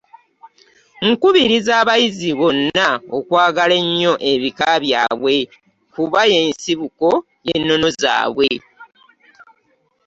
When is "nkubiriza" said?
1.07-1.71